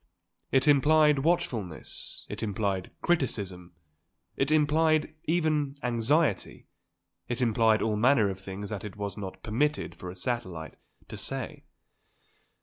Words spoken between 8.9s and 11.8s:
was not permitted for a satellite to say.